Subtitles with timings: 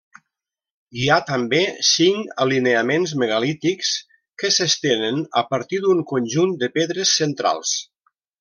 [1.01, 3.93] Hi ha també cinc alineaments megalítics
[4.43, 7.77] que s'estenen a partir d'un conjunt de pedres centrals.